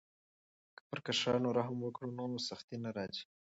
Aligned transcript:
که 0.75 0.81
پر 0.89 0.99
کشرانو 1.07 1.49
رحم 1.59 1.77
وکړو 1.81 2.09
نو 2.17 2.43
سختي 2.49 2.77
نه 2.83 2.89
راځي. 2.97 3.23